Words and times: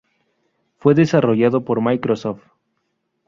Fue 0.79 0.95
desarrollado 0.95 1.63
por 1.63 1.79
Microsoft. 1.79 2.41